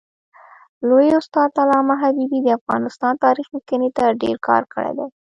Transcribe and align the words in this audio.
لوی 0.87 1.09
استاد 1.19 1.49
علامه 1.63 1.95
حبیبي 2.03 2.39
د 2.43 2.47
افغانستان 2.59 3.13
تاریخ 3.25 3.47
لیکني 3.55 3.89
ته 3.97 4.03
ډېر 4.21 4.37
کار 4.47 4.63
کړی 4.73 4.91
دی. 4.97 5.07